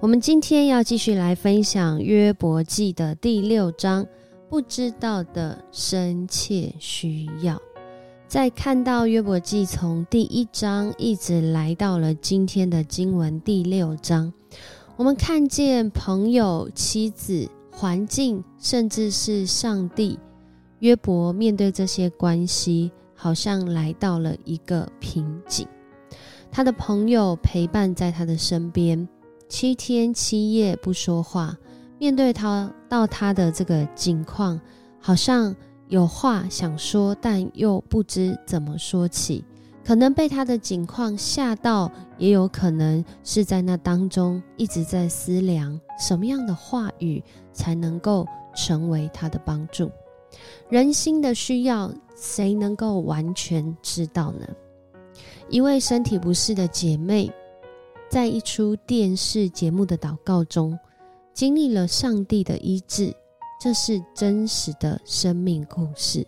[0.00, 4.06] 我们今天要继续来分享约伯记的第六章，
[4.48, 7.60] 不知道的深切需要。
[8.28, 14.32] 在看到约伯记从第一章一直来到了今天的经文第六章，
[14.96, 20.16] 我们看见朋友、妻子、环境，甚至是上帝，
[20.78, 25.66] 约伯面对这些关系，好像来到了一个瓶颈。
[26.52, 29.08] 他的朋友陪伴在他的身边，
[29.48, 31.56] 七天七夜不说话。
[31.98, 34.60] 面对他到他的这个境况，
[35.00, 35.54] 好像
[35.88, 39.44] 有话想说，但又不知怎么说起。
[39.84, 47.24] 可能被他的境况吓到，也有可能是在那当中一直在思量什么样的话语
[47.54, 49.90] 才能够成为他的帮助。
[50.68, 54.46] 人心的需要，谁能够完全知道呢？
[55.48, 57.32] 一位身体不适的姐妹，
[58.10, 60.78] 在一出电视节目的祷告中，
[61.34, 63.14] 经历了上帝的医治。
[63.60, 66.24] 这是真实的生命故事，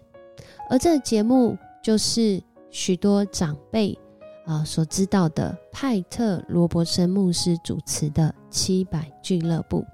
[0.69, 3.97] 而这节目就是许多长辈
[4.45, 9.85] 啊所知道的派特罗伯森牧师主持的七百俱乐部。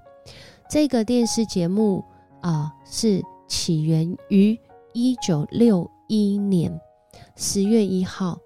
[0.71, 2.03] 这个电视节目
[2.41, 4.59] 啊，是起源于
[4.95, 6.81] 一九六一年
[7.37, 8.39] 十月一号。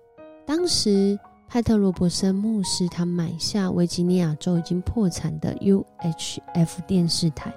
[0.44, 1.16] 当时，
[1.52, 7.52] 派特罗伯森牧师他买下维吉尼亚州已经破产的 UHF 电视台，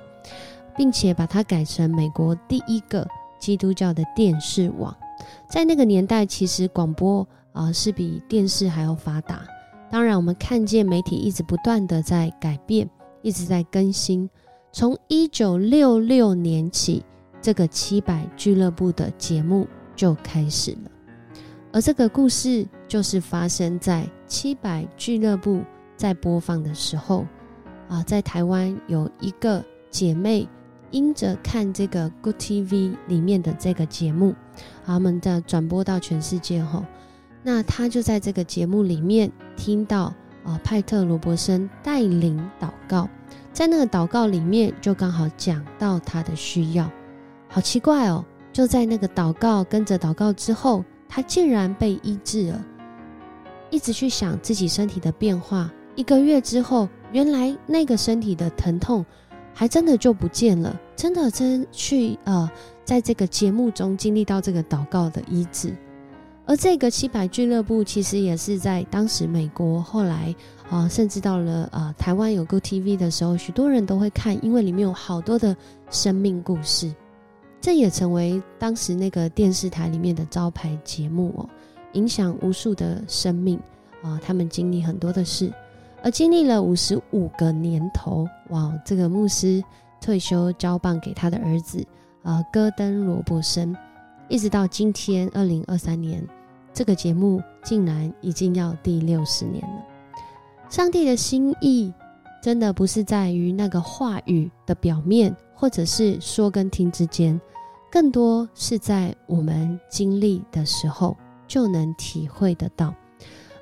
[0.75, 3.08] 并且把它改成美国第一个
[3.39, 4.97] 基督教的电视网。
[5.47, 9.45] 在那个年代，其实广播啊是比电视还要发达。
[9.92, 12.89] 当然，我们看见媒体一直不断的在改变，
[13.21, 14.27] 一直在更新。
[14.71, 17.05] 从一九六六年起，
[17.39, 20.92] 这个七百俱乐部的节目就开始了。
[21.73, 25.64] 而这个故事就是发生在七百俱乐部
[25.98, 27.26] 在播放的时候，
[27.89, 30.48] 啊，在台湾有一个姐妹
[30.92, 34.36] 因着看这个 Good TV 里面的这个节目，
[34.86, 36.86] 他们的转播到全世界后，
[37.42, 40.14] 那她就在这个节目里面听到
[40.44, 43.10] 啊派特罗伯森带领祷告，
[43.52, 46.88] 在那个祷告里面就刚好讲到他的需要，
[47.50, 50.86] 好奇怪哦，就在那个祷告跟着祷告之后。
[51.15, 52.65] 他竟然被医治了，
[53.69, 55.71] 一直去想自己身体的变化。
[55.93, 59.05] 一个月之后，原来那个身体的疼痛
[59.53, 62.49] 还真的就不见了，真的真去呃，
[62.83, 65.71] 在这个节目中经历到这个祷告的医治。
[66.47, 70.33] 而这个七百俱乐部其实也是在当时美国，后来
[70.67, 75.55] 啊，甚至到了呃台湾有 Go TV 的时候，许多人都会看，因为里面有好多的
[75.91, 76.91] 生命故事。
[77.63, 81.47] 这也成为当时那个电视台里面的招牌节目哦，
[81.93, 83.57] 影响无数的生命
[84.01, 84.19] 啊！
[84.21, 85.49] 他们经历很多的事，
[86.03, 88.77] 而经历了五十五个年头，哇！
[88.83, 89.63] 这个牧师
[90.01, 91.81] 退休交棒给他的儿子
[92.21, 93.73] 啊，戈登·罗伯森，
[94.27, 96.21] 一直到今天二零二三年，
[96.73, 99.85] 这个节目竟然已经要第六十年了。
[100.69, 101.93] 上帝的心意
[102.43, 107.39] 真的不是在于那个话语的表面，或者是说跟听之间。
[107.89, 111.15] 更多是在我们经历的时候
[111.48, 112.93] 就能体会得到，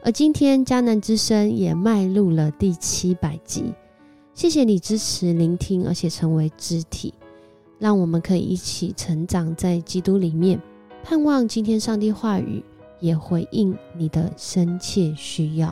[0.04, 3.72] 而今天迦南之声也迈入了第七百集。
[4.34, 7.14] 谢谢你支持、聆听，而且成为肢体，
[7.78, 10.60] 让我们可以一起成长在基督里面。
[11.04, 12.64] 盼望今天上帝话语
[13.00, 15.72] 也回应你的深切需要。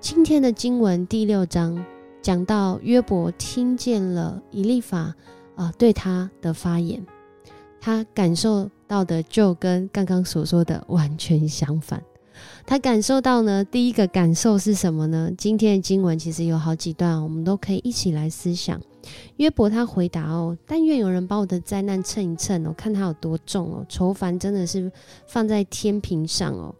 [0.00, 1.84] 今天的经文第六章
[2.26, 5.14] 讲到约伯听见了以利法
[5.54, 7.06] 啊对他的发言。
[7.80, 12.02] 他感受到的就跟刚刚所说的完全相反。
[12.66, 15.30] 他感受到呢，第一个感受是什么呢？
[15.38, 18.80] 今天的经文其实有好几段，我们都可以一起来思想。
[19.36, 24.90] 约伯他回答哦：“但愿有人把我的灾难称一称哦，看他有多重哦，愁烦真的是
[25.28, 26.74] 放在天平上哦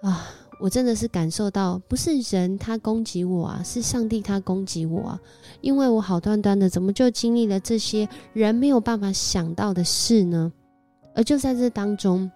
[0.00, 0.28] 啊。”
[0.60, 5.20] 我真的是感受到，不是人他攻击我啊，是上帝他攻击我啊！
[5.60, 10.52] 因为我好端端的，怎么就经历了这些人没有办法想到的事呢？
[11.14, 12.30] 而就在这当中，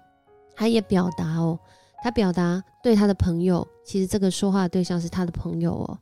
[0.55, 1.59] 他也表达哦，
[2.03, 5.99] 他表达对他的朋友，其实这个说话的对象是他的朋友哦。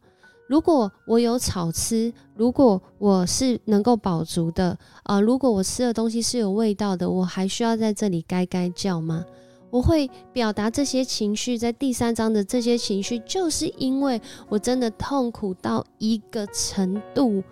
[0.46, 9.24] 如果我有草吃，如果我是能够饱足的啊，如果我吃的东西是有味道的，我还需要在这里该该叫吗？
[9.70, 17.42] 我会表达这些情绪，在第三章的这些情绪，就是因为我真的痛苦到一个程度。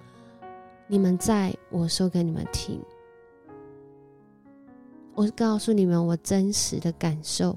[0.89, 2.81] 你们在我说给你们听，
[5.15, 7.57] 我告诉你们我真实的感受。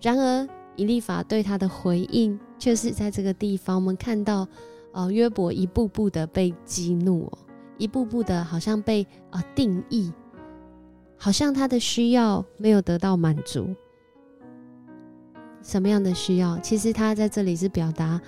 [0.00, 0.46] 然而，
[0.76, 4.46] 以利法对他的回应，却是在这个地方，我们看到
[4.92, 7.32] 呃，约伯一步步的被激怒，
[7.78, 10.12] 一步步的好像被呃定义，
[11.16, 13.74] 好像他的需要没有得到满足。
[15.62, 16.58] 什么样的需要？
[16.60, 18.20] 其实他在这里是表达，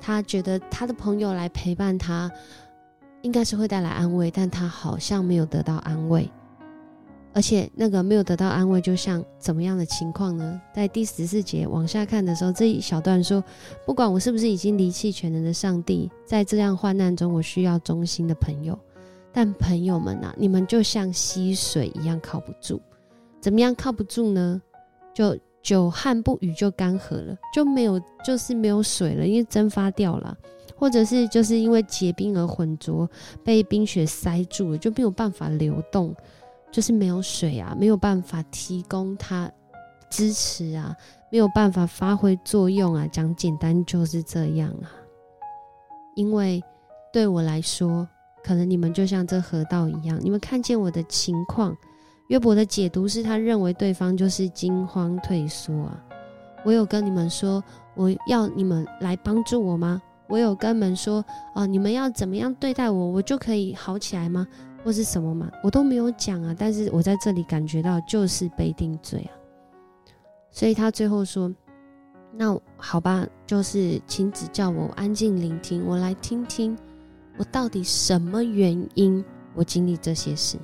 [0.00, 2.30] 他觉得他的朋友来陪伴他，
[3.22, 6.30] 应该是会带来安慰，但他好像没有得到安慰。
[7.34, 10.60] 而且那个没有得到安慰，就像怎么样的情况呢？
[10.74, 13.42] 在第十四节往下看的时候，这一小段说：
[13.86, 18.78] 不管我是不是已经离弃全能的上帝，在这样患难中，我需要忠心的朋友。
[19.32, 22.80] 但朋友们啊，你们就像溪水一样靠不住。
[23.40, 24.60] 怎么样靠不住呢？
[25.14, 30.36] 就久旱不雨就干涸了，就没有就是没有水了，因为蒸发掉了，
[30.76, 33.08] 或者是就是因为结冰而浑浊，
[33.44, 36.14] 被冰雪塞住了，就没有办法流动。
[36.70, 39.52] 就是没有水啊，没有办法提供它
[40.08, 40.96] 支持啊，
[41.30, 43.06] 没有办法发挥作用啊。
[43.08, 44.88] 讲简单就是这样啊。
[46.14, 46.64] 因为
[47.12, 48.08] 对我来说，
[48.44, 51.76] 可能你们就像这河道一样，你们看见我的情况。
[52.28, 56.02] 约伯的解读是他认为对方就是惊慌退缩啊。
[56.64, 57.62] 我有跟你们说
[57.94, 60.00] 我要你们来帮助我吗？
[60.28, 61.22] 我有跟你们说
[61.54, 64.46] 哦，你们要怎么样对待我，我就可以好起来吗？
[64.82, 69.30] 或是什么嘛，我都没有讲啊，但是我在这里感觉到就是被定罪啊，
[70.50, 71.52] 所以他最后说
[72.34, 76.76] ：“那好吧，就是请指教我，安静聆听，我来听听，
[77.36, 79.24] 我到底什么原因
[79.54, 80.56] 我经历这些事？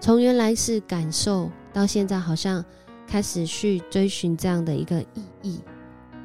[0.00, 2.64] 从原来是感受，到现在好像
[3.06, 5.60] 开始去追寻这样的一个意义，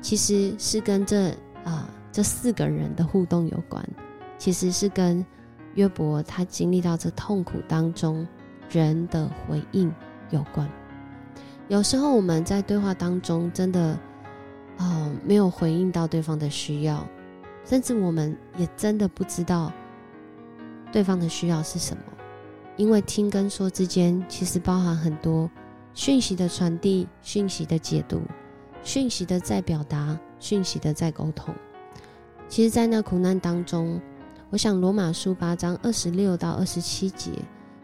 [0.01, 1.30] 其实是跟这
[1.63, 3.88] 啊这四个人的互动有关，
[4.38, 5.25] 其实是跟。”
[5.75, 8.27] 约伯他经历到这痛苦当中，
[8.69, 9.92] 人的回应
[10.30, 10.69] 有关。
[11.68, 13.98] 有时候我们在对话当中真的，
[14.77, 17.04] 呃，没有回应到对方的需要，
[17.63, 19.71] 甚至我们也真的不知道
[20.92, 22.04] 对方的需要是什么。
[22.75, 25.50] 因为听跟说之间，其实包含很多
[25.94, 28.21] 讯息的传递、讯息的解读、
[28.83, 31.54] 讯息的再表达、讯息的再沟通。
[32.48, 34.01] 其实，在那苦难当中。
[34.50, 37.31] 我想，罗马书八章二十六到二十七节，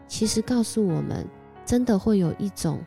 [0.06, 1.26] 其实告诉我们，
[1.64, 2.80] 真的会有一种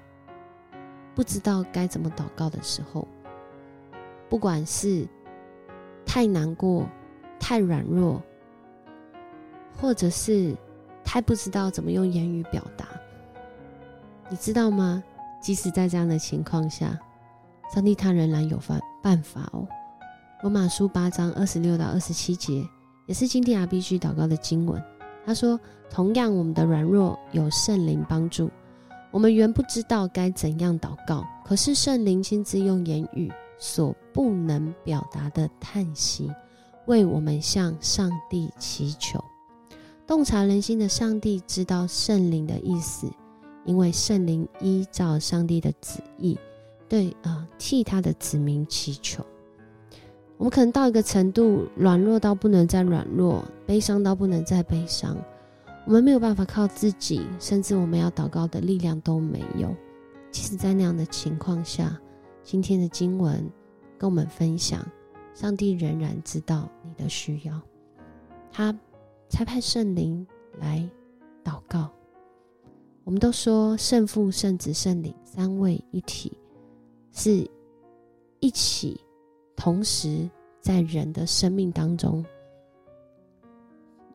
[1.13, 3.05] 不知道该怎么祷告的时候，
[4.29, 5.05] 不管是
[6.13, 6.87] 太难过、
[7.39, 8.21] 太软弱，
[9.75, 10.55] 或者是
[11.03, 12.85] 太不知道怎么用言语表达，
[14.29, 15.03] 你知道吗？
[15.41, 16.95] 即使在这样的情况下，
[17.73, 19.67] 上帝他仍然有办办法哦。
[20.43, 22.63] 罗马书八章二十六到二十七节。
[23.07, 24.79] 也是今天啊必须祷告的经文。
[25.25, 25.59] 他说
[25.89, 28.51] ：“同样，我们的软弱有圣灵帮助。
[29.09, 33.31] 我们原不知道该怎样祷告，可是圣灵亲自用言语
[33.63, 36.29] 所不能表达的叹息，
[36.85, 39.23] 为我们向上帝祈求。
[40.05, 43.09] 洞察人心的上帝知道圣灵的意思，
[43.63, 46.37] 因为圣灵依照上帝的旨意，
[46.89, 49.25] 对啊替他的子民祈求。”
[50.35, 55.15] 我们可能到一个程度，软弱到不能再软弱，悲伤到不能再悲伤。
[55.85, 59.73] 我们没有办法靠自己，甚至我们要祷告的力量都没有。
[60.33, 61.97] 其实，在那样的情况下，
[62.43, 63.49] 今天的经文
[63.97, 64.85] 跟我们分享，
[65.33, 67.61] 上帝仍然知道你的需要，
[68.51, 68.77] 他
[69.29, 70.25] 差派圣灵
[70.59, 70.87] 来
[71.43, 71.89] 祷告。
[73.05, 76.37] 我们都说圣父、圣子、圣灵三位一体，
[77.11, 77.49] 是
[78.39, 78.99] 一起。
[79.55, 82.25] 同时，在人的生命当中，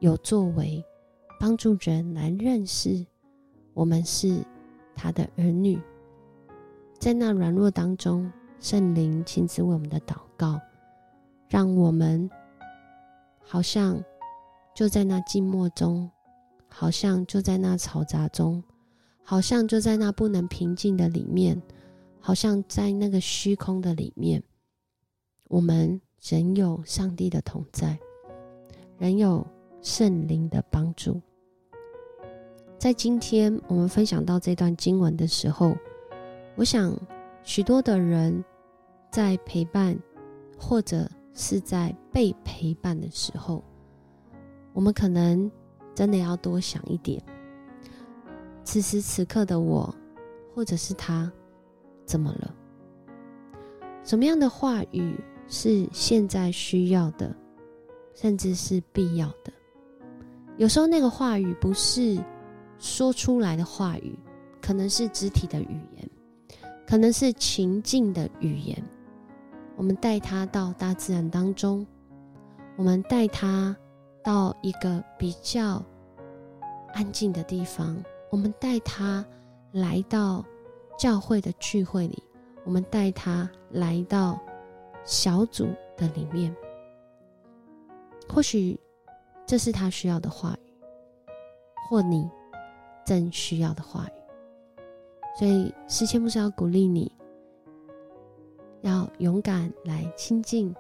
[0.01, 0.85] 有作为，
[1.41, 3.07] 帮助人来认识
[3.73, 4.45] 我们是
[4.95, 5.81] 他的儿女。
[7.09, 10.61] 在那软弱当中，圣灵亲自为我们的祷告，
[11.49, 12.29] 让我们
[13.39, 13.99] 好像
[14.75, 16.11] 就在那静默中，
[16.69, 18.63] 好像就在那嘈杂中，
[19.23, 21.59] 好像就在那不能平静的里面，
[22.21, 24.43] 好像在那个虚空的里面。
[25.45, 27.99] 我们仍有上帝的同在，
[28.99, 29.47] 仍有
[29.81, 31.19] 圣灵的帮助。
[32.77, 35.75] 在今天我们分享到这段经文的时候，
[36.59, 36.93] 我想
[37.45, 38.45] 许多的人
[39.13, 39.97] 在陪伴
[40.59, 43.63] 或者是在被陪伴的时候，
[44.73, 45.49] 我们可能
[45.95, 47.23] 真的要多想一点：
[48.65, 49.95] 此时此刻的我，
[50.53, 51.31] 或者是他，
[52.05, 52.53] 怎么了？
[54.03, 55.17] 什么样的话语？
[55.51, 57.35] 是现在需要的，
[58.15, 59.51] 甚至是必要的。
[60.59, 62.23] 有时候那个话语不是
[62.79, 64.19] 说出来的话语，
[64.61, 66.11] 可能是肢体的语言，
[66.89, 68.83] 可能是情境的语言。
[69.77, 71.87] 我们带他到大自然当中，
[72.79, 73.77] 我们带他
[74.25, 75.85] 到一个比较
[76.95, 79.23] 安静的地方，我们带他
[79.73, 80.43] 来到
[80.99, 82.23] 教会的聚会里，
[82.65, 84.41] 我们带他来到
[85.05, 86.57] 小组的里面。
[88.27, 88.81] 或许
[89.45, 90.73] 这是他需要的话语，
[91.91, 92.27] 或你
[93.05, 94.18] 正需要的话语。
[95.39, 97.13] 所以，诗谦不是要鼓励你，
[98.81, 100.75] 要勇敢来亲近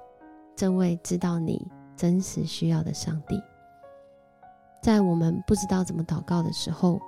[0.56, 1.64] 这位知道你。
[1.96, 3.42] 真实需要的上帝，
[4.80, 7.00] 在我们不知道怎么祷告的时候，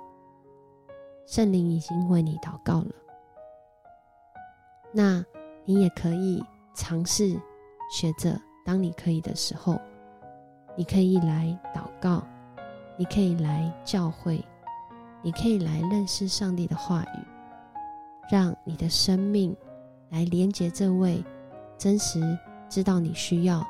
[1.25, 2.91] 圣灵已经为你祷告了。
[4.91, 5.25] 那
[5.63, 6.43] 你也可以
[6.75, 7.39] 尝试
[7.89, 9.79] 学着，当你可以的时候，
[10.75, 12.21] 你可以来祷告，
[12.97, 14.43] 你可以来教会，
[15.21, 17.25] 你可以来认识上帝的话语，
[18.31, 19.53] 让你的生命
[20.09, 21.23] 来连接这位
[21.77, 22.21] 真实
[22.69, 23.67] 知道你需要。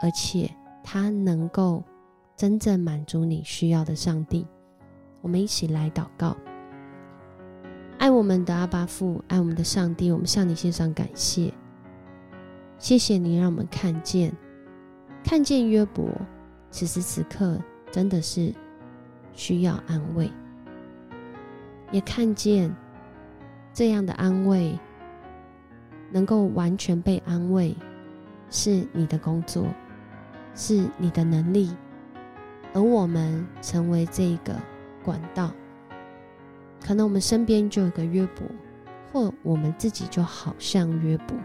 [0.00, 0.48] 而且
[0.84, 1.82] 他能够
[2.36, 4.46] 真正满足你需要的上帝，
[5.20, 6.36] 我们一起来祷告。
[7.98, 11.52] 爱我们的阿巴父，爱我们的上帝，我们向你献上感谢。
[12.78, 14.32] 谢谢你让我们看见，
[15.24, 16.08] 看见约伯
[16.70, 18.54] 此时此刻真的是
[19.32, 20.30] 需要安慰，
[21.90, 22.72] 也看见
[23.72, 24.78] 这样的安慰
[26.10, 27.76] 能够完全被安慰，
[28.50, 29.66] 是你的工作。
[30.54, 31.70] 是你的能力，
[32.74, 34.52] 而我们成为这个
[35.04, 35.52] 管道。
[36.84, 38.44] 可能我们身边就有个约伯，
[39.12, 41.36] 或我们自己就好像约伯，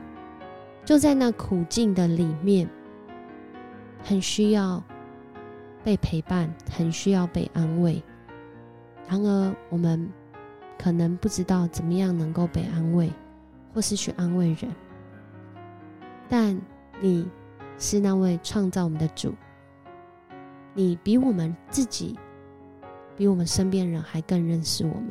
[0.83, 2.67] 就在那苦境的里面，
[4.03, 4.83] 很需要
[5.83, 8.01] 被陪伴，很需要被安慰。
[9.07, 10.09] 然而，我们
[10.77, 13.11] 可能不知道怎么样能够被安慰，
[13.73, 14.69] 或是去安慰人。
[16.29, 16.59] 但
[17.01, 17.27] 你。
[17.79, 19.33] 是那位创造我们的主，
[20.75, 22.17] 你比我们自己，
[23.17, 25.09] 比我们身边人还更认识我们。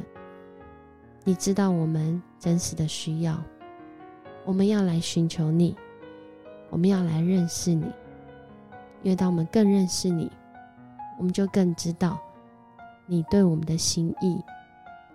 [1.25, 3.43] 你知道我们真实的需要，
[4.45, 5.77] 我们要来寻求你，
[6.71, 7.85] 我们要来认识你。
[9.03, 10.31] 因为当我们更认识你，
[11.19, 12.17] 我们就更知道
[13.07, 14.41] 你对我们的心意，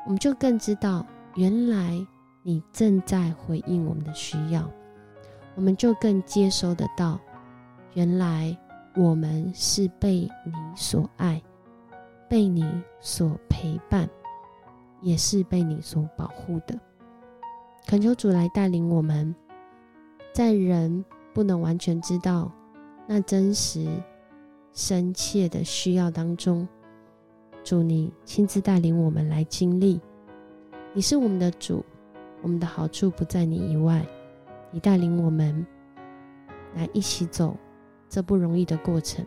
[0.08, 2.08] 我们就更知道原来
[2.42, 4.68] 你正在回应我们的需要，
[5.54, 7.20] 我们就更接收得到。
[7.94, 8.58] 原来
[8.96, 11.42] 我们是被你所爱，
[12.30, 12.66] 被你
[13.02, 14.10] 所陪伴，
[15.02, 16.80] 也是被你所保护的。
[17.86, 19.36] 恳求主来带领我们，
[20.34, 22.50] 在人不能完全知道
[23.08, 23.86] 那真实
[24.72, 26.66] 深切的需要当中，
[27.67, 30.00] 主你亲自带领我们来经历。
[30.93, 31.83] 你是我们的主，
[32.41, 34.07] 我们的好处不在你以外。
[34.71, 35.67] 你带领我们
[36.75, 37.57] 来一起走。
[38.07, 39.25] 这不容易的过程，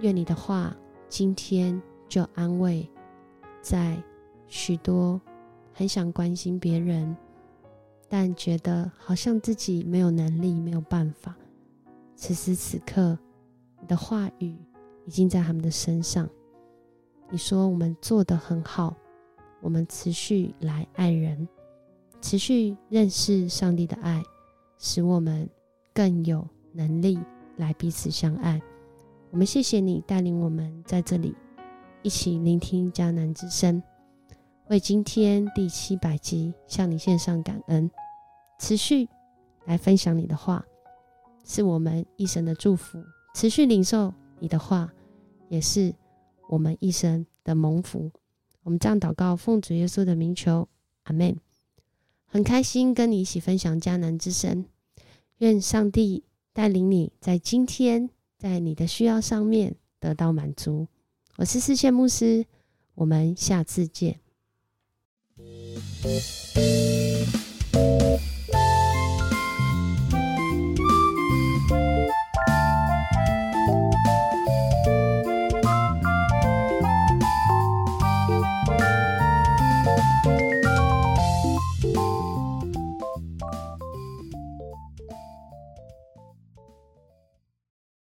[0.00, 0.76] 愿你的话
[1.08, 2.90] 今天就安慰
[3.62, 3.96] 在
[4.48, 5.20] 许多
[5.72, 7.16] 很想关心别人，
[8.08, 11.36] 但觉得好像自己没有能力、没有办法。
[12.16, 13.16] 此时此刻，
[13.80, 14.56] 你的话语
[15.04, 16.28] 已经在他们的身上。
[17.30, 18.94] 你说我们做得很好，
[19.60, 21.48] 我们持续来爱人，
[22.20, 24.22] 持续认识上帝的爱，
[24.78, 25.48] 使我们
[25.94, 27.18] 更有能力。
[27.58, 28.60] 来彼此相爱，
[29.30, 31.34] 我们谢谢你带领我们在这里
[32.02, 33.82] 一起聆听迦南之声，
[34.68, 37.90] 为今天第七百集向你献上感恩，
[38.58, 39.08] 持续
[39.64, 40.62] 来分享你的话，
[41.46, 42.98] 是我们一生的祝福；
[43.34, 44.92] 持续领受你的话，
[45.48, 45.94] 也是
[46.48, 48.10] 我们一生的蒙福。
[48.62, 50.68] 我们这样祷告，奉主耶稣的名求，
[51.04, 51.36] 阿门。
[52.26, 54.64] 很开心跟你一起分享迦南之声，
[55.38, 56.24] 愿上帝。
[56.52, 60.88] 带领你在今天，在你的需要上面得到满足。
[61.36, 62.46] 我是四线牧师，
[62.94, 64.20] 我们下次见。